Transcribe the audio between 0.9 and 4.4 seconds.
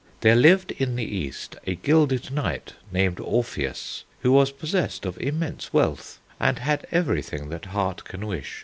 the East a gilded knight, named Orpheus, who